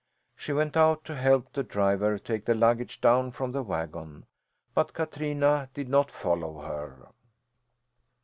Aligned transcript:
She 0.35 0.51
went 0.51 0.75
out 0.75 1.03
to 1.05 1.15
help 1.15 1.53
the 1.53 1.61
driver 1.61 2.17
take 2.17 2.45
the 2.45 2.55
luggage 2.55 3.01
down 3.01 3.29
from 3.29 3.51
the 3.51 3.61
wagon, 3.61 4.25
but 4.73 4.95
Katrina 4.95 5.69
did 5.75 5.89
not 5.89 6.09
follow 6.09 6.59
her. 6.61 7.09